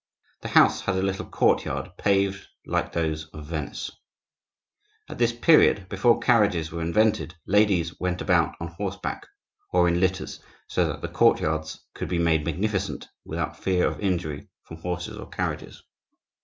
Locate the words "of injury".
13.87-14.49